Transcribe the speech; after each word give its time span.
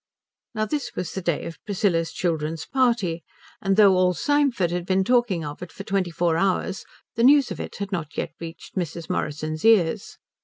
Now 0.55 0.65
this 0.65 0.95
was 0.95 1.11
the 1.13 1.21
day 1.21 1.45
of 1.45 1.63
Priscilla's 1.63 2.11
children's 2.11 2.65
party, 2.65 3.21
and 3.61 3.77
though 3.77 3.93
all 3.93 4.15
Symford 4.15 4.71
had 4.71 4.83
been 4.83 5.03
talking 5.03 5.45
of 5.45 5.61
it 5.61 5.71
for 5.71 5.83
twenty 5.83 6.09
four 6.09 6.37
hours 6.37 6.85
the 7.13 7.23
news 7.23 7.51
of 7.51 7.59
it 7.59 7.75
had 7.75 7.91
not 7.91 8.17
yet 8.17 8.31
reached 8.39 8.73
Mrs. 8.75 9.11
Morrison's 9.11 9.63
ears. 9.63 10.17